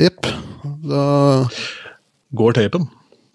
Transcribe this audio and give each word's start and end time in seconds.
Jepp. 0.00 0.26
Da 0.88 1.04
Går 2.32 2.54
tapen. 2.56 2.86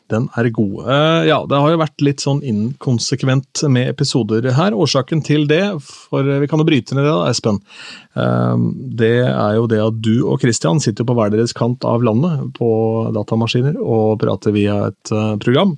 Den 0.10 0.30
er 0.40 0.48
god. 0.56 0.88
Eh, 0.88 1.26
ja, 1.28 1.42
det 1.46 1.58
har 1.60 1.74
jo 1.74 1.80
vært 1.82 2.04
litt 2.06 2.24
sånn 2.24 2.40
inkonsekvent 2.48 3.66
med 3.70 3.90
episoder 3.92 4.46
her. 4.56 4.74
Årsaken 4.74 5.20
til 5.28 5.44
det, 5.50 5.62
for 5.84 6.26
vi 6.26 6.48
kan 6.48 6.64
jo 6.64 6.68
bryte 6.68 6.96
ned 6.96 7.04
det 7.04 7.12
da, 7.12 7.28
Espen, 7.28 7.60
eh, 8.16 8.64
det 9.02 9.12
er 9.28 9.58
jo 9.60 9.68
det 9.70 9.82
at 9.84 10.00
du 10.02 10.16
og 10.24 10.40
Christian 10.42 10.80
sitter 10.82 11.06
på 11.06 11.18
hver 11.18 11.34
deres 11.36 11.54
kant 11.54 11.84
av 11.86 12.08
landet 12.08 12.48
på 12.56 12.70
datamaskiner 13.20 13.78
og 13.84 14.18
prater 14.24 14.56
via 14.56 14.80
et 14.88 15.14
eh, 15.14 15.36
program. 15.44 15.76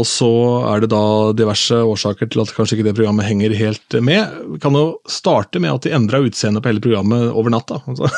Og 0.00 0.06
så 0.08 0.28
er 0.70 0.80
det 0.80 0.88
da 0.88 1.04
diverse 1.36 1.76
årsaker 1.84 2.30
til 2.32 2.40
at 2.40 2.52
kanskje 2.56 2.78
ikke 2.78 2.86
det 2.86 2.94
programmet 2.96 3.26
henger 3.28 3.52
helt 3.58 3.96
med. 4.00 4.38
Vi 4.54 4.60
kan 4.62 4.76
jo 4.76 4.86
starte 5.04 5.60
med 5.60 5.68
at 5.68 5.84
de 5.84 5.92
endra 5.92 6.22
utseendet 6.24 6.64
på 6.64 6.70
hele 6.70 6.80
programmet 6.80 7.26
over 7.28 7.52
natta. 7.52 7.82
Altså. 7.84 8.08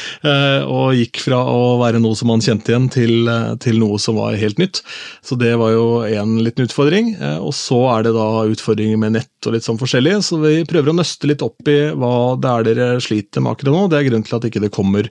og 0.74 0.98
gikk 0.98 1.22
fra 1.24 1.38
å 1.48 1.78
være 1.80 2.02
noe 2.04 2.18
som 2.18 2.28
man 2.28 2.44
kjente 2.44 2.74
igjen, 2.74 2.90
til, 2.92 3.30
til, 3.64 3.80
noe 3.80 3.96
som 4.02 4.18
var 4.20 4.36
helt 4.36 4.60
nytt. 4.60 4.82
Så 5.24 5.38
det 5.40 5.54
var 5.60 5.72
jo 5.72 5.86
en 6.04 6.36
liten 6.44 6.68
utfordring. 6.68 7.14
Eh, 7.16 7.38
og 7.40 7.56
så 7.56 7.80
er 7.94 8.04
det 8.04 8.12
da 8.18 8.28
utfordringer 8.52 9.00
med 9.00 9.16
nett 9.16 9.48
og 9.48 9.56
litt 9.56 9.64
sånn 9.64 9.80
forskjellig, 9.80 10.18
så 10.24 10.40
vi 10.42 10.58
prøver 10.68 10.92
å 10.92 10.98
nøste 10.98 11.30
litt 11.30 11.44
opp 11.44 11.72
i 11.72 11.78
hva 11.96 12.34
det 12.40 12.52
er 12.52 12.68
dere 12.68 12.90
sliter 13.04 13.44
med 13.44 13.54
akkurat 13.54 13.72
nå. 13.72 13.86
Det 13.88 14.00
er 14.00 14.10
grunnen 14.10 14.28
til 14.28 14.36
at 14.36 14.44
ikke 14.50 14.62
det 14.66 14.72
kommer 14.76 15.08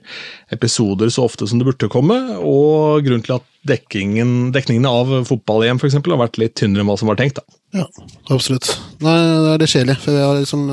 episoder 0.54 1.10
så 1.10 1.26
ofte 1.26 1.50
som 1.50 1.58
det 1.58 1.66
burde 1.66 1.90
komme, 1.90 2.20
og 2.38 3.02
grunnen 3.02 3.26
til 3.26 3.38
at 3.40 3.50
dekkingen, 3.68 4.52
dekningen 4.54 4.86
av 4.88 5.10
fotball-EM 5.28 5.80
f.eks. 5.80 5.96
har 5.96 6.20
vært 6.20 6.38
litt 6.40 6.56
tynnere 6.60 6.84
enn 6.84 6.90
hva 6.90 6.98
som 7.00 7.10
var 7.10 7.18
tenkt. 7.20 7.40
da. 7.40 7.60
Ja, 7.80 7.86
absolutt. 8.34 8.70
Nei, 9.02 9.16
det 9.16 9.52
er 9.54 9.62
det 9.62 9.70
kjedelig. 9.72 9.98
For 10.04 10.18
jeg 10.20 10.40
liksom, 10.42 10.64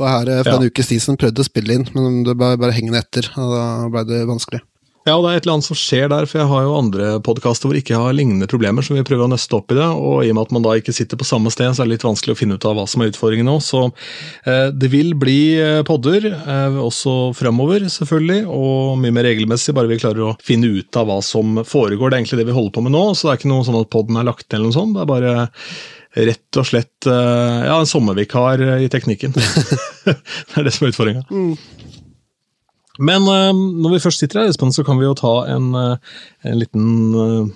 var 0.00 0.14
her 0.16 0.32
for 0.42 0.52
en 0.56 0.66
ja. 0.66 0.72
ukes 0.72 0.90
tid 0.90 1.04
siden 1.04 1.20
prøvde 1.20 1.44
å 1.44 1.48
spille 1.48 1.78
inn, 1.78 1.88
men 1.96 2.22
det 2.26 2.36
ble 2.38 2.54
bare 2.60 2.76
hengende 2.76 3.02
etter. 3.02 3.28
og 3.36 3.54
Da 3.54 3.66
ble 3.92 4.06
det 4.10 4.22
vanskelig. 4.30 4.62
Ja, 5.02 5.16
og 5.16 5.24
det 5.24 5.32
er 5.32 5.40
et 5.40 5.46
eller 5.46 5.56
annet 5.56 5.66
som 5.66 5.78
skjer 5.78 6.10
der, 6.12 6.28
for 6.30 6.38
jeg 6.38 6.46
har 6.46 6.62
jo 6.62 6.74
andre 6.78 7.06
podkaster 7.26 7.66
hvor 7.66 7.74
jeg 7.74 7.82
ikke 7.82 7.98
har 7.98 8.14
lignende 8.14 8.46
problemer, 8.46 8.84
så 8.86 8.94
vi 8.94 9.02
prøver 9.06 9.26
å 9.26 9.32
nøste 9.32 9.56
opp 9.58 9.72
i 9.74 9.78
det. 9.78 9.86
Og 9.98 10.22
i 10.22 10.28
og 10.30 10.36
med 10.38 10.46
at 10.46 10.52
man 10.54 10.62
da 10.62 10.76
ikke 10.78 10.94
sitter 10.94 11.18
på 11.18 11.26
samme 11.26 11.50
sted, 11.50 11.72
så 11.74 11.82
er 11.82 11.88
det 11.88 11.96
litt 11.96 12.06
vanskelig 12.06 12.36
å 12.36 12.38
finne 12.38 12.54
ut 12.54 12.66
av 12.70 12.76
hva 12.78 12.84
som 12.86 13.02
er 13.02 13.10
utfordringen 13.10 13.50
nå. 13.50 13.56
Så 13.66 13.80
eh, 13.88 14.68
det 14.70 14.92
vil 14.92 15.10
bli 15.18 15.40
eh, 15.58 15.80
podder, 15.88 16.28
eh, 16.30 16.78
også 16.86 17.32
fremover 17.34 17.88
selvfølgelig, 17.90 18.44
og 18.46 19.00
mye 19.02 19.16
mer 19.16 19.26
regelmessig, 19.26 19.74
bare 19.74 19.90
vi 19.90 19.98
klarer 20.04 20.28
å 20.28 20.36
finne 20.42 20.70
ut 20.70 21.00
av 21.00 21.10
hva 21.10 21.18
som 21.26 21.64
foregår. 21.66 22.12
Det 22.12 22.14
er 22.14 22.22
egentlig 22.22 22.38
det 22.44 22.46
vi 22.52 22.56
holder 22.60 22.76
på 22.78 22.86
med 22.86 22.94
nå, 22.94 23.02
så 23.18 23.26
det 23.26 23.34
er 23.34 23.42
ikke 23.42 23.52
noe 23.56 23.66
sånn 23.66 23.80
at 23.82 23.90
podden 23.90 24.22
er 24.22 24.30
lagt 24.30 24.46
ned 24.46 24.60
eller 24.60 24.70
noe 24.70 24.78
sånt. 24.78 24.94
Det 24.94 25.02
er 25.02 25.10
bare 25.10 25.34
rett 26.30 26.60
og 26.62 26.68
slett 26.68 27.10
eh, 27.10 27.58
ja, 27.66 27.74
en 27.74 27.90
sommervikar 27.90 28.62
i 28.78 28.86
teknikken. 28.92 29.34
det 30.06 30.14
er 30.14 30.70
det 30.70 30.76
som 30.78 30.86
er 30.86 30.94
utfordringa. 30.94 31.26
Mm. 31.32 32.01
Men 33.00 33.24
uh, 33.24 33.50
når 33.52 33.96
vi 33.96 34.02
først 34.04 34.22
sitter 34.22 34.42
her, 34.42 34.52
Espen, 34.52 34.72
så 34.74 34.84
kan 34.84 35.00
vi 35.00 35.06
jo 35.06 35.16
ta 35.16 35.32
en, 35.52 35.72
uh, 35.72 36.16
en 36.44 36.58
liten 36.60 36.86
uh, 37.16 37.52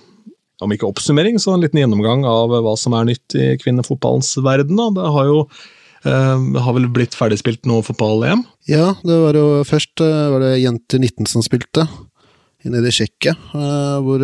om 0.64 0.72
ikke 0.72 0.88
oppsummering, 0.88 1.36
så 1.42 1.52
en 1.52 1.64
liten 1.64 1.82
gjennomgang 1.82 2.24
av 2.28 2.54
hva 2.64 2.76
som 2.80 2.96
er 2.96 3.10
nytt 3.10 3.36
i 3.36 3.50
kvinnefotballens 3.60 4.38
verden. 4.40 4.78
Da. 4.80 4.88
Det 4.96 5.10
har 5.18 5.32
jo 5.32 5.40
det 6.06 6.60
har 6.62 6.74
vel 6.76 6.84
blitt 6.94 7.16
ferdigspilt 7.18 7.64
noe 7.66 7.82
fotball-EM? 7.82 8.44
Ja, 8.70 8.92
det 9.02 9.16
var 9.18 9.34
jo 9.34 9.64
først 9.66 9.98
var 9.98 10.38
det 10.44 10.60
jenter 10.62 11.00
19 11.02 11.26
som 11.26 11.42
spilte, 11.42 11.82
nede 12.62 12.92
i 12.92 12.94
Tsjekkia, 12.94 13.34
hvor 14.06 14.22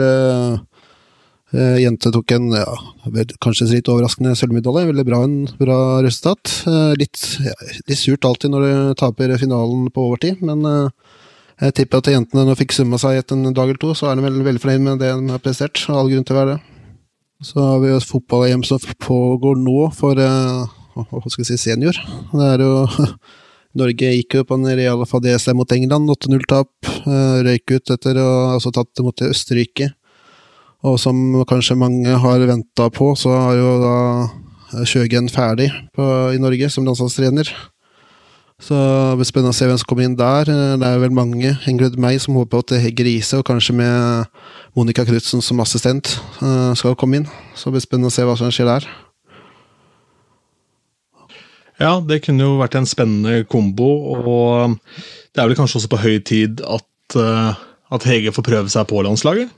Jente 1.53 2.09
tok 2.09 2.33
en 2.33 2.47
ja, 2.57 2.65
kanskje 3.45 3.69
litt 3.69 3.89
overraskende 3.93 4.33
sølvmedalje. 4.39 4.89
Veldig 4.89 5.05
bra, 5.05 5.19
en 5.27 5.35
bra 5.59 5.79
resultat. 6.05 6.49
Uh, 6.65 6.95
litt, 6.97 7.21
ja, 7.45 7.53
litt, 7.83 7.99
surt 8.01 8.25
alltid 8.25 8.55
når 8.55 8.65
du 8.65 8.95
taper 9.03 9.35
finalen 9.41 9.91
på 9.93 10.07
overtid, 10.09 10.41
men 10.41 10.65
uh, 10.65 11.19
jeg 11.61 11.77
tipper 11.77 12.01
at 12.01 12.09
jentene 12.15 12.47
nå 12.49 12.57
fikk 12.57 12.73
summa 12.73 12.97
seg 13.01 13.21
etter 13.21 13.37
en 13.37 13.53
dag 13.53 13.69
eller 13.69 13.81
to, 13.83 13.93
så 13.97 14.09
er 14.09 14.17
de 14.17 14.25
veldig, 14.25 14.47
veldig 14.49 14.65
fornøyd 14.65 14.87
med 14.87 15.05
det 15.05 15.13
de 15.13 15.37
har 15.37 15.45
prestert. 15.45 15.85
All 15.93 16.09
grunn 16.09 16.25
til 16.25 16.39
å 16.39 16.41
være 16.41 16.55
det. 16.55 16.89
Så 17.45 17.61
har 17.61 17.79
vi 17.83 17.93
jo 17.93 18.01
fotball-EM 18.07 18.65
som 18.65 18.81
pågår 19.03 19.61
nå 19.61 19.79
for 19.99 20.17
hva 20.17 21.23
skal 21.29 21.43
jeg 21.43 21.53
si, 21.53 21.63
senior. 21.69 21.97
Det 22.33 22.49
er 22.55 22.65
jo 22.65 22.87
Norge 23.81 24.13
gikk 24.17 24.37
jo 24.37 24.45
på 24.49 24.57
en 24.57 24.69
real 24.77 25.01
fadese 25.09 25.53
mot 25.57 25.71
England, 25.75 26.11
8-0-tap. 26.13 26.93
Røyk 27.45 27.73
ut 27.77 27.93
etter 27.93 28.21
å 28.21 28.29
ha 28.29 28.55
altså 28.57 28.73
tatt 28.73 29.01
mot 29.05 29.25
Østerrike. 29.27 29.93
Og 30.83 30.99
som 30.99 31.17
kanskje 31.47 31.79
mange 31.79 32.15
har 32.25 32.47
venta 32.49 32.89
på, 32.91 33.13
så 33.19 33.35
er 33.39 33.61
jo 33.61 33.75
da 33.83 33.99
Kjøgen 34.89 35.29
ferdig 35.29 35.69
på, 35.93 36.05
i 36.33 36.41
Norge 36.41 36.71
som 36.73 36.87
landslagstrener. 36.87 37.51
Så 38.63 38.77
det 38.79 39.19
blir 39.19 39.27
spennende 39.27 39.53
å 39.53 39.57
se 39.57 39.67
hvem 39.67 39.79
som 39.81 39.89
kommer 39.91 40.07
inn 40.07 40.17
der. 40.17 40.49
Det 40.49 40.87
er 40.87 41.01
vel 41.03 41.15
mange, 41.15 41.51
inkludert 41.69 41.99
meg, 42.01 42.21
som 42.23 42.39
håper 42.39 42.63
at 42.63 42.75
Hegge 42.85 43.05
Riise, 43.05 43.41
og 43.41 43.47
kanskje 43.49 43.75
med 43.77 44.29
Monica 44.79 45.05
Knutsen 45.05 45.43
som 45.43 45.61
assistent, 45.61 46.15
eh, 46.41 46.71
skal 46.79 46.95
komme 46.97 47.21
inn. 47.21 47.27
Så 47.59 47.69
det 47.69 47.77
blir 47.77 47.85
spennende 47.85 48.13
å 48.13 48.15
se 48.15 48.25
hva 48.25 48.37
som 48.39 48.53
skjer 48.55 48.71
der. 48.71 48.87
Ja, 51.83 51.99
det 52.01 52.23
kunne 52.23 52.47
jo 52.47 52.61
vært 52.61 52.77
en 52.79 52.87
spennende 52.87 53.43
kombo, 53.51 53.91
og 54.15 54.79
det 55.35 55.43
er 55.43 55.51
vel 55.51 55.59
kanskje 55.59 55.83
også 55.83 55.91
på 55.91 56.03
høy 56.05 56.17
tid 56.23 56.63
at, 56.63 57.19
eh, 57.19 57.55
at 57.91 58.07
Hege 58.07 58.31
får 58.31 58.47
prøve 58.47 58.71
seg 58.71 58.87
på 58.87 59.03
landslaget? 59.03 59.51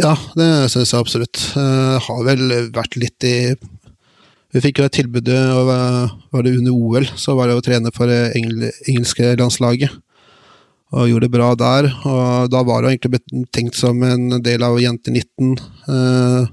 Ja, 0.00 0.14
det 0.38 0.48
syns 0.72 0.92
jeg 0.94 1.04
absolutt. 1.04 1.40
Uh, 1.52 1.98
har 2.00 2.24
vel 2.24 2.46
vært 2.72 2.96
litt 2.96 3.26
i 3.28 3.52
Vi 4.52 4.60
fikk 4.64 4.80
jo 4.80 4.86
et 4.86 4.96
tilbud 4.96 5.28
var 5.28 6.44
det 6.44 6.54
under 6.58 6.72
OL, 6.72 7.06
så 7.16 7.36
var 7.36 7.48
det 7.48 7.56
å 7.56 7.64
trene 7.64 7.92
for 7.92 8.08
det 8.08 8.34
engel, 8.36 8.70
engelske 8.88 9.30
landslaget. 9.40 9.92
Og 10.92 11.08
gjorde 11.08 11.28
det 11.28 11.32
bra 11.32 11.52
der. 11.56 11.88
Og 12.04 12.50
da 12.52 12.60
var 12.68 12.84
det 12.84 12.92
egentlig 12.92 13.46
tenkt 13.52 13.78
som 13.80 14.02
en 14.04 14.42
del 14.44 14.64
av 14.64 14.76
Jente 14.80 15.12
19. 15.12 15.54
Uh, 15.88 16.48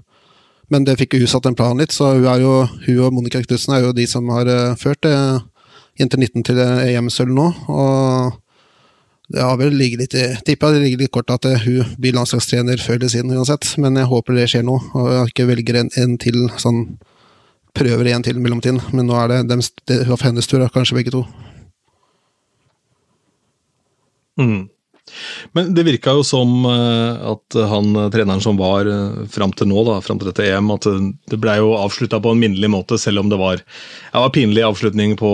men 0.72 0.86
det 0.88 0.96
fikk 1.00 1.16
jo 1.18 1.24
hun 1.26 1.32
satt 1.32 1.48
en 1.50 1.58
plan 1.60 1.80
litt, 1.80 1.96
så 1.96 2.14
hun, 2.14 2.28
er 2.30 2.44
jo, 2.44 2.54
hun 2.86 3.02
og 3.04 3.16
Monica 3.16 3.42
Knutsen 3.42 3.74
er 3.76 3.88
jo 3.88 3.96
de 3.96 4.06
som 4.08 4.28
har 4.32 4.48
ført 4.80 5.08
Jente 6.00 6.20
19 6.20 6.46
til 6.46 6.60
EM-sølv 6.62 7.34
nå. 7.36 7.48
og 7.74 8.38
det 9.30 9.44
har 9.46 9.60
vel 9.60 9.76
ligget 9.78 10.02
litt 10.02 10.46
Tippa 10.46 10.72
det 10.74 10.82
ligger 10.84 11.04
litt 11.04 11.14
kort 11.14 11.30
at 11.34 11.46
eh, 11.46 11.62
hun 11.66 11.94
blir 12.02 12.16
landslagstrener 12.18 12.82
før 12.82 12.98
eller 12.98 13.12
siden 13.14 13.36
uansett, 13.36 13.76
men 13.78 14.00
jeg 14.00 14.10
håper 14.10 14.38
det 14.38 14.48
skjer 14.50 14.66
noe, 14.66 14.82
og 14.98 15.12
jeg 15.14 15.34
ikke 15.34 15.50
velger 15.52 15.84
en, 15.84 15.94
en 16.02 16.18
til 16.22 16.48
sånn 16.58 16.84
Prøver 17.78 18.08
en 18.10 18.24
til 18.26 18.40
i 18.40 18.42
mellomtiden, 18.42 18.80
men 18.98 19.06
nå 19.06 19.14
er 19.14 19.28
det, 19.30 19.36
dem, 19.52 19.60
det 19.88 20.00
hennes 20.24 20.48
tur, 20.50 20.64
kanskje 20.74 20.96
begge 20.98 21.12
to. 21.14 21.20
Mm. 24.42 24.64
Men 25.58 25.74
det 25.74 25.86
virka 25.88 26.14
jo 26.18 26.24
som 26.26 26.66
eh, 26.66 27.30
at 27.32 27.58
han 27.72 27.94
treneren 28.14 28.42
som 28.44 28.58
var 28.60 28.88
eh, 28.90 29.26
fram 29.32 29.54
til 29.56 29.70
nå, 29.72 29.84
da, 29.88 30.00
fram 30.06 30.20
til 30.20 30.30
dette 30.32 30.46
EM, 30.46 30.72
at 30.76 30.88
det 31.32 31.40
ble 31.42 31.58
jo 31.60 31.74
avslutta 31.80 32.22
på 32.24 32.34
en 32.34 32.42
minnelig 32.42 32.72
måte, 32.72 33.00
selv 33.02 33.24
om 33.24 33.32
det 33.32 33.40
var, 33.40 33.64
ja, 34.12 34.20
var 34.20 34.34
pinlig 34.36 34.66
avslutning 34.68 35.16
på 35.20 35.32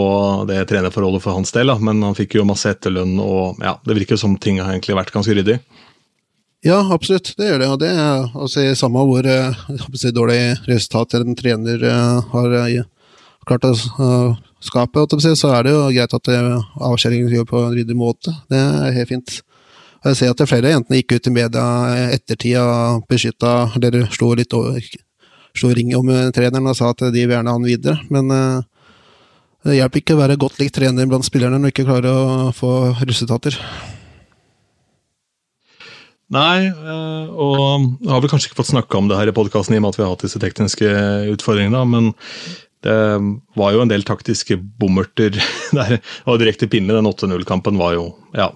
det 0.50 0.64
trenerforholdet 0.72 1.24
for 1.24 1.38
hans 1.38 1.53
del. 1.56 1.74
Da. 1.74 1.80
Men 1.81 2.03
han 2.06 2.18
fikk 2.18 2.38
jo 2.40 2.47
masse 2.47 2.72
etterlønn, 2.72 3.18
og 3.22 3.62
ja, 3.64 3.78
det 3.85 4.00
virker 4.00 4.19
som 4.19 4.38
ting 4.41 4.62
har 4.62 4.74
egentlig 4.74 4.97
vært 4.97 5.14
ganske 5.16 5.35
ryddig. 5.35 5.59
Ja, 6.66 6.80
absolutt, 6.96 7.35
det 7.38 7.52
gjør 7.52 7.62
det. 7.62 7.69
Og 7.69 7.81
det 7.84 7.91
er 7.94 8.24
altså, 8.34 8.66
samme 8.80 9.03
hvor 9.06 9.28
si, 9.94 10.09
dårlig 10.16 10.40
resultat 10.66 11.19
en 11.19 11.38
trener 11.38 11.84
har 12.31 12.56
klart 13.46 13.68
å 13.69 13.75
skape, 14.66 15.03
så 15.22 15.52
er 15.53 15.68
det 15.68 15.75
jo 15.75 15.84
greit 15.94 16.16
at 16.18 16.31
avskjæringen 16.34 17.35
gjør 17.35 17.52
på 17.52 17.62
en 17.68 17.75
ryddig 17.75 17.97
måte. 18.00 18.34
Det 18.50 18.58
er 18.58 18.96
helt 18.97 19.12
fint. 19.12 19.35
Jeg 20.06 20.18
ser 20.20 20.34
at 20.36 20.44
flere 20.46 20.70
av 20.70 20.76
jentene 20.76 21.00
gikk 21.00 21.16
ut 21.16 21.28
i 21.28 21.34
media 21.34 21.66
ettertid 22.14 22.60
og 22.62 23.08
beskytta, 23.10 23.54
eller 23.80 24.06
slo 24.14 24.36
litt 24.38 24.54
over, 24.54 24.78
slo 25.58 25.72
ring 25.74 25.96
om 25.98 26.12
treneren 26.36 26.70
og 26.70 26.78
sa 26.78 26.92
at 26.94 27.08
de 27.08 27.24
vil 27.24 27.34
gjerne 27.34 27.50
ha 27.50 27.58
han 27.58 27.66
videre. 27.66 27.98
Men 28.14 28.30
uh, 28.30 28.62
det 29.66 29.80
hjelper 29.80 30.04
ikke 30.04 30.14
å 30.14 30.22
være 30.22 30.38
godt 30.38 30.60
likt 30.62 30.78
trener 30.78 31.10
blant 31.10 31.26
spillerne 31.26 31.58
når 31.58 31.72
du 31.72 31.74
ikke 31.74 31.88
klarer 31.88 32.12
å 32.14 32.52
få 32.54 32.72
resultater. 33.02 33.58
Nei, 36.35 36.68
eh, 36.68 37.26
og 37.29 37.58
jeg 38.02 38.09
har 38.09 38.22
vel 38.22 38.32
kanskje 38.32 38.50
ikke 38.50 38.59
fått 38.59 38.72
snakka 38.72 38.97
om 38.97 39.09
det 39.09 39.18
her 39.18 39.29
i 39.29 39.34
podkasten 39.35 39.76
i 39.76 39.79
og 39.79 39.85
med 39.85 39.94
at 39.94 40.00
vi 40.00 40.03
har 40.06 40.14
hatt 40.14 40.26
disse 40.26 40.41
tekniske 40.41 40.91
utfordringene, 41.35 41.82
men 41.90 42.12
det 42.85 42.97
var 43.58 43.74
jo 43.74 43.82
en 43.82 43.90
del 43.90 44.06
taktiske 44.06 44.58
bommerter 44.82 45.38
der. 45.78 45.97
Og 46.29 46.41
direkte 46.41 46.70
pinlig, 46.70 46.97
den 46.97 47.09
8-0-kampen 47.09 47.82
var 47.82 47.97
jo 47.97 48.08
Ja, 48.38 48.52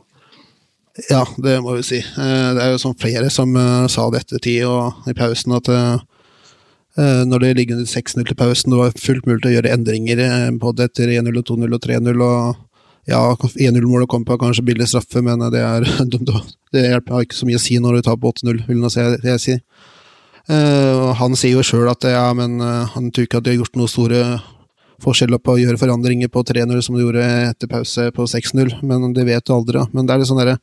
ja, 1.09 1.23
det 1.37 1.57
må 1.63 1.75
vi 1.77 1.85
si. 1.85 1.99
Eh, 2.01 2.47
det 2.55 2.63
er 2.63 2.73
jo 2.73 2.81
sånn 2.81 2.97
flere 2.99 3.29
som 3.33 3.53
uh, 3.55 3.87
sa 3.91 4.07
det 4.11 4.23
etter 4.23 4.41
tid 4.43 4.65
og 4.67 5.09
i 5.09 5.15
pausen, 5.17 5.55
at 5.55 5.69
uh, 5.71 5.99
når 6.99 7.43
det 7.43 7.51
ligger 7.59 7.83
6-0 7.87 8.25
til 8.27 8.35
pausen, 8.35 8.73
det 8.73 8.79
var 8.79 8.97
fullt 8.99 9.27
mulig 9.29 9.45
å 9.47 9.53
gjøre 9.53 9.71
endringer 9.71 10.19
både 10.59 10.89
etter 10.89 11.13
1-0 11.13 11.37
og 11.39 11.45
2-0 11.47 11.77
og 11.77 11.85
3-0. 11.85 12.23
og 12.25 12.65
ja, 13.09 13.21
1-0-målet 13.31 14.09
kom 14.11 14.25
på 14.27 14.35
kanskje 14.41 14.65
billig 14.67 14.89
straffe, 14.91 15.21
men 15.23 15.41
det, 15.53 15.61
er, 15.63 15.87
det 16.75 16.83
hjelper 16.83 17.23
ikke 17.23 17.37
så 17.37 17.47
mye 17.47 17.61
å 17.61 17.63
si 17.63 17.79
når 17.79 17.99
du 17.99 18.07
tar 18.09 18.19
på 18.19 18.33
8-0, 18.35 18.59
vil 18.67 18.83
jeg, 19.23 19.39
si. 19.39 19.55
Han 20.49 21.37
sier 21.39 21.55
jo 21.55 21.63
sjøl 21.63 21.87
at 21.89 22.03
ja, 22.09 22.27
men 22.35 22.59
han 22.59 23.09
tror 23.13 23.29
ikke 23.29 23.39
at 23.39 23.47
de 23.47 23.53
har 23.53 23.61
gjort 23.61 23.79
noen 23.79 23.91
store 23.93 24.21
forskjeller 25.03 25.41
på 25.41 25.55
å 25.55 25.59
gjøre 25.61 25.79
forandringer 25.81 26.31
på 26.31 26.43
3-0 26.47 26.79
som 26.85 26.95
du 26.97 27.03
gjorde 27.03 27.25
etter 27.49 27.71
pause 27.71 28.09
på 28.15 28.27
6-0, 28.29 28.79
men 28.85 29.13
det 29.15 29.27
vet 29.27 29.45
du 29.45 29.53
aldri. 29.55 29.79
Da. 29.79 29.87
Men 29.93 30.07
det 30.07 30.15
er 30.15 30.23
litt 30.23 30.31
sånn 30.31 30.41
derre 30.41 30.59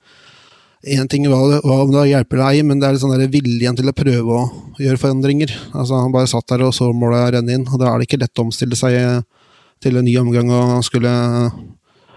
Én 0.87 1.09
ting 1.11 1.25
hva, 1.27 1.39
hva 1.65 1.77
om 1.83 1.91
det 1.91 2.05
hjelper 2.13 2.39
deg, 2.39 2.61
men 2.69 2.79
det 2.79 2.87
er 2.87 2.95
litt 2.95 3.03
sånn 3.03 3.31
viljen 3.33 3.75
til 3.75 3.89
å 3.91 3.95
prøve 3.97 4.37
å 4.37 4.43
gjøre 4.79 5.01
forandringer. 5.03 5.51
Altså 5.73 5.99
Han 5.99 6.13
bare 6.15 6.29
satt 6.31 6.47
der 6.53 6.63
og 6.63 6.75
så 6.77 6.93
målet 6.95 7.33
renne 7.35 7.57
inn, 7.57 7.65
og 7.67 7.81
da 7.81 7.89
er 7.91 7.99
det 7.99 8.07
ikke 8.07 8.21
lett 8.21 8.39
å 8.39 8.45
omstille 8.47 8.79
seg 8.79 9.25
til 9.83 9.99
en 9.99 10.07
ny 10.07 10.15
omgang 10.21 10.53
og 10.55 10.85
skulle 10.87 11.11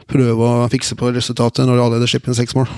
prøve 0.09 0.51
å 0.51 0.69
fikse 0.69 0.97
på 0.99 1.09
resultatet 1.15 1.65
når 1.65 1.79
du 1.79 1.85
allerede 1.85 2.11
slipper 2.11 2.33
inn 2.33 2.37
seks 2.37 2.57
mål. 2.59 2.69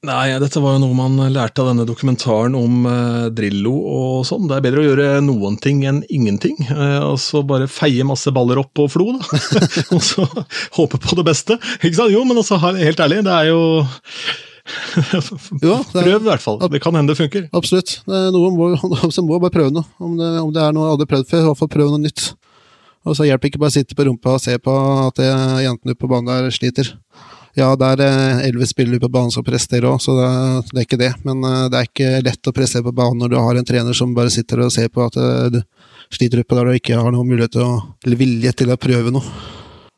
Nei, 0.00 0.30
dette 0.40 0.62
var 0.64 0.78
jo 0.78 0.80
noe 0.80 0.96
man 0.96 1.18
lærte 1.28 1.60
av 1.60 1.66
denne 1.68 1.84
dokumentaren 1.84 2.54
om 2.56 2.86
eh, 2.88 3.24
Drillo 3.36 3.72
og 3.84 4.22
sånn. 4.24 4.46
Det 4.48 4.54
er 4.56 4.62
bedre 4.64 4.80
å 4.80 4.84
gjøre 4.86 5.08
noen 5.26 5.58
ting 5.60 5.82
enn 5.84 5.98
ingenting. 6.08 6.56
Eh, 6.72 7.02
og 7.04 7.18
så 7.20 7.42
bare 7.44 7.66
feie 7.68 8.06
masse 8.08 8.32
baller 8.32 8.62
opp 8.62 8.70
på 8.80 8.86
Flo, 8.88 9.10
da. 9.18 9.40
og 9.92 10.00
så 10.00 10.24
håpe 10.78 10.96
på 11.04 11.18
det 11.18 11.26
beste. 11.28 11.58
Ikke 11.82 11.98
sant? 11.98 12.14
Jo, 12.14 12.22
men 12.24 12.40
altså, 12.40 12.56
helt 12.64 13.02
ærlig, 13.04 13.18
det 13.28 13.34
er 13.34 13.50
jo 13.50 13.60
Jo, 15.66 15.74
er- 15.76 15.84
Prøv, 15.92 16.14
i 16.16 16.28
hvert 16.30 16.46
fall. 16.46 16.56
Det 16.72 16.80
kan 16.80 16.96
hende 16.96 17.12
det 17.12 17.20
funker. 17.20 17.50
Absolutt. 17.60 17.98
Det 18.08 18.22
er 18.22 18.32
noe 18.32 18.54
må, 18.56 18.70
så 19.12 19.20
må 19.26 19.36
bare 19.36 19.52
prøve 19.52 19.74
noe. 19.76 19.84
Om 20.00 20.16
det, 20.16 20.30
om 20.46 20.54
det 20.56 20.64
er 20.64 20.72
noe 20.78 20.86
jeg 20.88 20.94
aldri 20.96 21.10
prøvd 21.12 21.28
før, 21.34 21.44
i 21.44 21.48
hvert 21.50 21.60
fall 21.60 21.72
prøve 21.76 21.92
noe 21.92 22.06
nytt. 22.06 22.30
Og 23.04 23.20
så 23.20 23.28
hjelper 23.28 23.52
ikke 23.52 23.60
bare 23.60 23.74
å 23.74 23.76
sitte 23.76 23.96
på 24.00 24.08
rumpa 24.08 24.38
og 24.38 24.40
se 24.48 24.56
på 24.64 24.72
at 25.04 25.20
det, 25.20 25.28
jentene 25.66 25.92
på 26.00 26.08
banen 26.08 26.32
der 26.32 26.48
sliter. 26.56 26.94
Ja, 27.58 27.72
det 27.74 27.86
er 27.96 28.02
eh, 28.06 28.42
elleve 28.48 28.66
spillere 28.70 29.02
på 29.02 29.08
banen 29.10 29.32
som 29.34 29.42
presterer 29.46 29.88
òg, 29.90 29.98
så 30.04 30.14
det, 30.18 30.26
er- 30.30 30.68
det 30.70 30.78
er 30.82 30.86
ikke 30.86 31.00
det. 31.00 31.12
Men 31.26 31.42
eh, 31.44 31.64
det 31.72 31.78
er 31.80 31.88
ikke 31.88 32.10
lett 32.26 32.50
å 32.50 32.54
prestere 32.54 32.86
på 32.86 32.94
banen 32.94 33.18
når 33.24 33.32
du 33.34 33.38
har 33.42 33.58
en 33.58 33.66
trener 33.66 33.96
som 33.96 34.12
bare 34.14 34.30
sitter 34.30 34.62
og 34.66 34.70
ser 34.74 34.88
på 34.94 35.02
at 35.08 35.16
eh, 35.18 35.48
du 35.56 35.60
sliter 36.14 36.42
oppe 36.44 36.58
der 36.58 36.70
og 36.70 36.78
ikke 36.78 36.98
har 36.98 37.10
noen 37.14 37.28
mulighet 37.30 37.56
til 37.56 37.66
å, 37.66 37.72
eller 38.06 38.20
vilje 38.20 38.52
til 38.62 38.70
å 38.74 38.78
prøve 38.80 39.12
noe. 39.14 39.34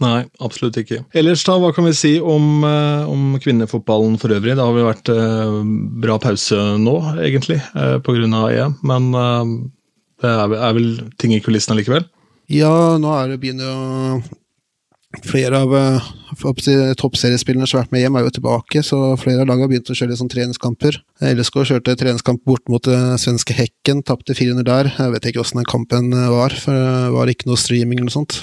Nei, 0.03 0.25
absolutt 0.43 0.81
ikke. 0.81 1.03
Ellers 1.15 1.45
da, 1.47 1.55
hva 1.63 1.69
kan 1.77 1.85
vi 1.87 1.93
si 1.95 2.15
om, 2.19 2.65
om 2.67 3.37
kvinnefotballen 3.39 4.17
for 4.19 4.33
øvrig? 4.35 4.57
Det 4.59 4.65
har 4.65 4.75
vel 4.75 4.89
vært 4.89 5.13
eh, 5.13 5.53
bra 6.03 6.17
pause 6.25 6.59
nå, 6.83 6.97
egentlig, 7.23 7.61
eh, 7.77 7.95
av 8.01 8.49
EM. 8.51 8.75
Men 8.89 9.13
eh, 9.15 9.53
det 10.25 10.33
er, 10.33 10.49
vel- 10.51 10.59
er 10.67 10.77
vel 10.81 10.91
ting 11.23 11.37
i 11.37 11.43
kulissene 11.45 11.79
likevel? 11.79 12.09
Ja, 12.51 12.73
nå 12.99 13.13
er 13.21 13.31
det 13.31 13.39
begynner 13.45 13.69
jo 13.71 14.41
Flere 15.21 15.59
av 15.61 15.73
eh, 15.77 16.07
toppseriespillerne 16.97 17.67
som 17.69 17.77
har 17.79 17.85
vært 17.85 17.93
med 17.93 18.01
hjem, 18.01 18.15
er 18.17 18.25
jo 18.25 18.31
tilbake, 18.39 18.81
så 18.87 19.01
flere 19.21 19.43
av 19.43 19.49
lagene 19.51 19.67
har 19.67 19.73
begynt 19.75 19.91
å 19.93 19.97
kjøre 19.99 20.17
sånn 20.17 20.31
treningskamper. 20.33 20.97
LSK 21.21 21.59
kjørte 21.69 21.97
treningskamp 22.01 22.41
bort 22.49 22.65
mot 22.73 22.81
det 22.89 22.97
svenske 23.21 23.53
Hekken, 23.59 24.01
tapte 24.09 24.33
400 24.39 24.65
der. 24.71 24.89
Jeg 24.97 25.13
vet 25.13 25.27
ikke 25.29 25.43
åssen 25.45 25.61
den 25.61 25.69
kampen 25.69 26.09
eh, 26.17 26.31
var, 26.33 26.57
for 26.57 26.73
det 26.79 27.13
var 27.13 27.33
ikke 27.33 27.51
noe 27.51 27.61
streaming 27.61 28.01
eller 28.01 28.09
noe 28.09 28.15
sånt. 28.17 28.39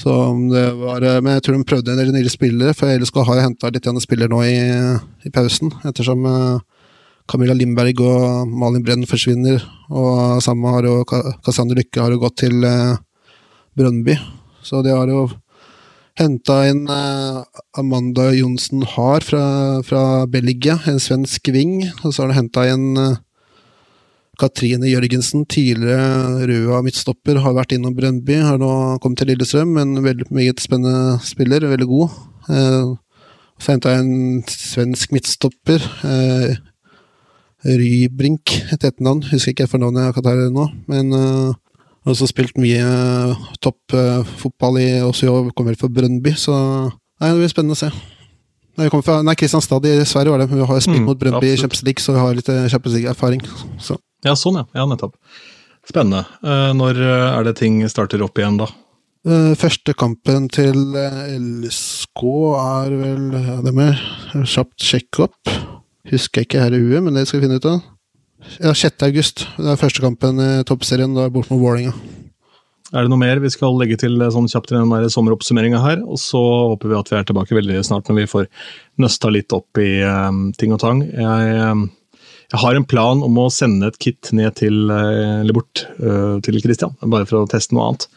Så, 0.00 0.14
det 0.50 0.62
var, 0.80 1.04
eh, 1.04 1.20
men 1.20 1.36
jeg 1.36 1.44
tror 1.46 1.58
de 1.58 1.66
prøvde 1.68 1.92
en 1.92 2.00
del 2.00 2.14
nye 2.16 2.32
spillere, 2.32 2.72
for 2.78 2.88
LSK 2.96 3.20
har 3.28 3.42
henta 3.44 3.68
litt 3.74 3.86
spillere 4.02 4.32
nå 4.32 4.40
i, 4.48 4.54
i 5.28 5.32
pausen, 5.34 5.74
ettersom 5.84 6.24
eh, 6.30 6.56
Camilla 7.30 7.54
Lindberg 7.56 8.00
og 8.04 8.48
Malin 8.48 8.82
Brenn 8.84 9.04
forsvinner, 9.08 9.60
og 9.92 10.40
samme 10.44 10.72
har 10.72 10.88
jo 10.88 10.96
Ka- 11.08 11.36
Lykke 11.76 12.00
har 12.00 12.16
jo 12.16 12.22
gått 12.24 12.40
til 12.42 12.64
eh, 12.64 12.96
Brøndby. 13.76 14.16
Så 14.64 14.82
de 14.84 14.94
har 14.94 15.10
jo 15.12 15.26
henta 16.18 16.60
inn 16.70 16.84
eh, 16.90 17.42
Amanda 17.78 18.30
Johnsen 18.34 18.84
Haar 18.94 19.24
fra, 19.26 19.44
fra 19.86 20.02
Belgia, 20.30 20.78
en 20.90 21.00
svensk 21.02 21.50
ving. 21.54 21.80
Og 22.02 22.14
så 22.14 22.24
har 22.24 22.32
de 22.32 22.38
henta 22.38 22.66
inn 22.72 22.92
eh, 23.00 23.16
Katrine 24.40 24.88
Jørgensen, 24.90 25.44
tidligere 25.46 26.46
Røa 26.50 26.80
midtstopper, 26.82 27.38
har 27.44 27.54
vært 27.54 27.76
innom 27.76 27.94
Brøndby. 27.94 28.40
Har 28.42 28.58
nå 28.62 28.70
kommet 29.02 29.22
til 29.22 29.30
Lillestrøm, 29.30 29.76
en 29.78 29.98
veldig 30.02 30.28
meget 30.34 30.62
spennende 30.62 31.18
spiller, 31.26 31.66
veldig 31.70 31.90
god. 31.90 32.20
Eh, 32.50 32.94
så 33.62 33.74
henta 33.74 33.94
jeg 33.94 34.04
en 34.04 34.46
svensk 34.50 35.14
midtstopper. 35.14 35.90
Eh, 36.08 36.56
Rybrink, 37.64 38.50
et 38.74 38.82
etternavn. 38.82 39.22
Husker 39.30 39.54
ikke 39.54 39.70
fornavnet 39.70 40.08
jeg 40.08 40.16
kan 40.18 40.26
ta 40.26 40.34
det 40.36 40.50
nå. 40.52 40.66
Men 40.90 41.14
eh, 41.16 41.54
har 42.04 42.14
også 42.14 42.28
spilt 42.30 42.58
mye 42.60 42.84
toppfotball 43.64 44.78
i 44.82 44.88
også 45.04 45.26
i 45.26 45.30
år, 45.32 45.48
kommer 45.56 45.72
vel 45.74 45.80
fra 45.80 45.88
Brøndby, 46.00 46.34
så 46.38 46.54
nei, 47.20 47.30
det 47.30 47.38
blir 47.40 47.52
spennende 47.52 47.76
å 47.78 47.80
se. 47.80 47.90
Nei, 48.74 48.88
fra, 49.06 49.20
nei, 49.22 49.36
Kristianstad 49.38 49.84
i 49.86 49.94
Sverige 50.08 50.34
var 50.34 50.42
det, 50.42 50.48
men 50.50 50.58
vi 50.60 50.66
har 50.66 50.80
spilt 50.82 50.98
Mm, 51.00 51.04
mot 51.06 51.18
Brøndby 51.20 51.52
i. 51.52 51.56
Champions 51.60 51.84
League, 51.86 52.02
så 52.02 52.12
vi 52.16 52.18
har 52.24 52.34
litt 52.34 52.48
eh, 52.50 52.64
Champions 52.72 52.96
League-erfaring. 52.98 53.44
Så. 53.78 53.96
Ja, 54.26 54.34
sånn 54.34 54.58
ja. 54.58 54.64
Ja, 54.74 54.86
nettopp. 54.90 55.14
Spennende. 55.86 56.24
Eh, 56.42 56.72
Når 56.74 56.98
eh, 56.98 57.38
er 57.38 57.44
det 57.46 57.56
ting 57.60 57.78
starter 57.88 58.24
opp 58.26 58.36
igjen, 58.40 58.58
da? 58.58 58.66
Eh, 59.24 59.54
første 59.56 59.94
kampen 59.94 60.48
til 60.52 60.96
eh, 60.98 61.36
LSK 61.38 62.24
er 62.58 62.96
vel 62.98 63.22
ja, 63.38 63.54
Det 63.64 63.72
må 63.72 63.86
jeg 63.86 64.44
kjapt 64.56 64.84
sjekke 64.90 65.28
opp. 65.28 65.54
Husker 66.10 66.42
jeg 66.42 66.50
ikke 66.50 66.64
her 66.66 66.74
i 66.76 66.82
huet, 66.82 67.00
men 67.06 67.14
det 67.16 67.28
skal 67.28 67.40
vi 67.40 67.46
finne 67.46 67.60
ut 67.62 67.70
av. 67.70 67.78
Ja, 68.60 68.74
6. 68.74 69.02
august. 69.06 69.46
Det 69.56 69.70
er 69.72 69.80
første 69.80 70.02
kampen 70.04 70.38
i 70.42 70.50
toppserien, 70.68 71.14
da 71.16 71.26
bort 71.32 71.50
mot 71.50 71.62
Vålerenga. 71.62 71.94
Er 72.94 73.02
det 73.02 73.10
noe 73.10 73.18
mer 73.18 73.40
vi 73.42 73.50
skal 73.50 73.74
legge 73.80 73.96
til 73.98 74.20
eh, 74.22 74.30
sånn 74.30 74.46
kjapt 74.50 74.70
i 74.70 74.76
den 74.76 75.10
sommeroppsummeringa 75.10 75.80
her? 75.82 76.04
Og 76.06 76.20
så 76.22 76.38
håper 76.74 76.92
vi 76.92 76.98
at 77.00 77.10
vi 77.10 77.18
er 77.18 77.26
tilbake 77.26 77.56
veldig 77.56 77.82
snart 77.86 78.10
når 78.10 78.20
vi 78.20 78.30
får 78.30 78.46
nøsta 79.02 79.32
litt 79.34 79.54
opp 79.56 79.80
i 79.82 79.98
um, 80.06 80.46
ting 80.54 80.74
og 80.76 80.82
tang. 80.84 81.02
Jeg, 81.08 81.58
um, 81.72 81.88
jeg 82.52 82.62
har 82.62 82.78
en 82.78 82.86
plan 82.86 83.24
om 83.26 83.40
å 83.42 83.50
sende 83.50 83.90
et 83.90 83.98
kit 83.98 84.30
ned 84.36 84.54
til, 84.60 84.86
eller 84.92 85.56
bort 85.56 85.86
uh, 85.98 86.38
til 86.44 86.60
Christian, 86.62 86.94
bare 87.02 87.26
for 87.26 87.40
å 87.40 87.50
teste 87.50 87.74
noe 87.74 87.90
annet. 87.90 88.08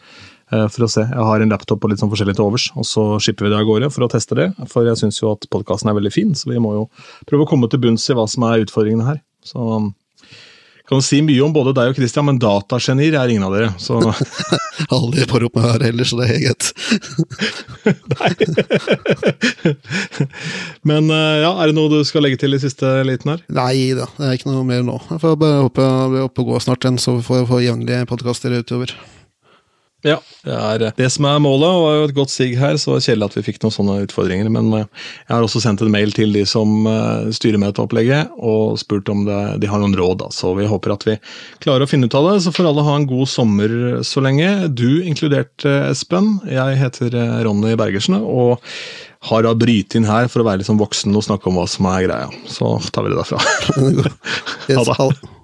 Uh, 0.48 0.64
For 0.72 0.86
å 0.86 0.88
se. 0.88 1.02
Jeg 1.04 1.24
har 1.28 1.42
en 1.44 1.50
laptop 1.52 1.82
og 1.84 1.90
litt 1.90 2.00
sånn 2.00 2.08
forskjellig 2.08 2.38
til 2.38 2.46
overs, 2.46 2.70
og 2.78 2.86
så 2.88 3.02
skipper 3.20 3.44
vi 3.44 3.50
det 3.52 3.58
av 3.58 3.66
gårde 3.68 3.90
for 3.92 4.06
å 4.06 4.08
teste 4.12 4.38
det. 4.38 4.46
For 4.70 4.86
jeg 4.86 4.96
syns 5.00 5.18
jo 5.18 5.34
at 5.34 5.44
podkasten 5.52 5.90
er 5.90 5.98
veldig 5.98 6.12
fin, 6.14 6.30
så 6.38 6.48
vi 6.48 6.62
må 6.62 6.70
jo 6.76 6.84
prøve 7.28 7.44
å 7.44 7.50
komme 7.50 7.68
til 7.68 7.82
bunns 7.82 8.06
i 8.08 8.16
hva 8.16 8.24
som 8.30 8.46
er 8.48 8.62
utfordringene 8.62 9.10
her. 9.10 9.18
Så 9.44 9.66
kan 10.88 11.02
si 11.04 11.20
mye 11.24 11.42
om 11.44 11.52
både 11.52 11.74
deg 11.76 11.92
og 11.92 11.98
Christian, 11.98 12.26
men 12.28 12.38
datagenier 12.40 13.18
er 13.20 13.32
ingen 13.32 13.44
av 13.44 13.54
dere. 13.54 13.70
Så 13.82 13.98
Aldri 14.94 15.26
par 15.28 15.44
opp 15.44 15.58
med 15.58 15.66
her 15.66 15.84
heller, 15.88 16.08
så 16.08 16.18
det 16.20 16.28
er 16.32 16.40
greit. 16.46 16.64
Nei. 18.14 18.32
Men 20.88 21.10
eh, 21.12 21.40
ja, 21.42 21.50
er 21.50 21.70
det 21.70 21.76
noe 21.76 21.90
du 21.92 21.98
skal 22.06 22.24
legge 22.24 22.38
til 22.40 22.54
i 22.56 22.62
siste 22.62 22.86
liten 23.06 23.34
her? 23.34 23.42
Nei 23.52 23.92
da, 23.98 24.06
det 24.16 24.30
er 24.30 24.38
ikke 24.38 24.52
noe 24.52 24.64
mer 24.68 24.86
nå. 24.86 24.96
Jeg 25.10 25.22
får 25.24 25.36
bare 25.42 25.62
håpe 25.66 25.84
jeg 25.84 26.12
blir 26.14 26.26
oppe 26.28 26.44
og 26.44 26.52
gå 26.54 26.62
snart 26.64 26.86
igjen, 26.86 27.00
så 27.02 27.18
vi 27.18 27.26
får 27.26 27.46
få 27.50 27.62
jevnlige 27.64 28.08
podkaster 28.08 28.54
utover. 28.60 28.94
Ja, 30.06 30.20
det 30.46 30.54
er 30.54 30.82
eh, 30.86 30.92
det 30.94 31.08
som 31.10 31.26
er 31.26 31.40
målet. 31.42 31.74
var 31.82 31.96
jo 31.96 32.02
et 32.06 32.14
godt 32.14 32.30
sig 32.30 32.52
her, 32.58 32.76
så 32.78 32.94
det 32.94 33.08
kjedelig 33.08 33.26
at 33.26 33.36
vi 33.38 33.42
fikk 33.48 33.56
noen 33.64 33.74
sånne 33.74 33.96
utfordringer. 34.04 34.50
Men 34.54 34.70
eh, 34.76 34.84
jeg 35.26 35.32
har 35.34 35.42
også 35.42 35.62
sendt 35.64 35.82
en 35.82 35.90
mail 35.90 36.12
til 36.14 36.36
de 36.36 36.44
som 36.46 36.86
eh, 36.86 37.30
styrer 37.34 37.58
med 37.58 37.72
dette 37.72 37.82
opplegget, 37.82 38.30
og 38.38 38.78
spurt 38.78 39.10
om 39.10 39.24
det, 39.26 39.40
de 39.64 39.70
har 39.70 39.82
noen 39.82 39.96
råd. 39.98 40.20
Da. 40.22 40.28
Så 40.34 40.52
vi 40.58 40.68
håper 40.70 40.94
at 40.94 41.06
vi 41.08 41.16
klarer 41.64 41.82
å 41.82 41.90
finne 41.90 42.06
ut 42.06 42.14
av 42.18 42.30
det. 42.30 42.36
Så 42.46 42.54
får 42.54 42.70
alle 42.70 42.86
ha 42.86 42.94
en 43.00 43.08
god 43.10 43.32
sommer 43.32 43.74
så 44.06 44.22
lenge. 44.22 44.52
Du 44.70 45.02
inkludert, 45.02 45.66
Espen. 45.66 46.36
Jeg 46.46 46.78
heter 46.78 47.18
Ronny 47.46 47.74
Bergersen 47.78 48.20
og 48.20 48.62
har 49.28 49.42
da 49.42 49.50
brytet 49.58 49.98
inn 49.98 50.06
her 50.06 50.28
for 50.30 50.44
å 50.44 50.46
være 50.46 50.60
litt 50.60 50.68
sånn 50.68 50.78
voksen 50.78 51.16
og 51.18 51.26
snakke 51.26 51.50
om 51.50 51.58
hva 51.58 51.66
som 51.70 51.90
er 51.90 52.06
greia. 52.06 52.30
Så 52.46 52.76
tar 52.94 53.08
vi 53.08 53.16
det 53.16 53.18
derfra. 53.18 53.42
Ha 54.68 54.84
det. 54.84 55.37